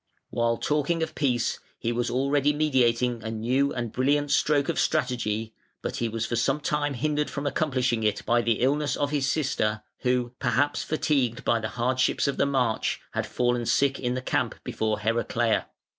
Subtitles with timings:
[0.31, 5.53] While talking of peace he was already meditating a new and brilliant stroke of strategy,
[5.83, 9.29] but he was for some time hindered from accomplishing it by the illness of his
[9.29, 14.23] sister, who, perhaps fatigued by the hardships of the march, had fallen sick in the
[14.23, 15.67] camp before Heraclea.